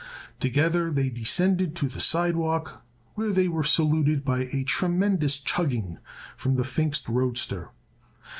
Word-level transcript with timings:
Together 0.39 0.89
they 0.89 1.09
descended 1.11 1.75
to 1.75 1.87
the 1.87 1.99
sidewalk 1.99 2.83
where 3.13 3.29
they 3.31 3.47
were 3.47 3.63
saluted 3.63 4.25
by 4.25 4.45
a 4.51 4.63
tremendous 4.63 5.37
chugging 5.37 5.99
from 6.35 6.55
the 6.55 6.63
Pfingst 6.63 7.07
roadster. 7.07 7.69